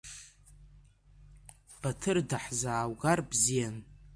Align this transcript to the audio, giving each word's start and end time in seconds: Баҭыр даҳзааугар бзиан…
Баҭыр 1.81 2.17
даҳзааугар 2.29 3.19
бзиан… 3.29 3.75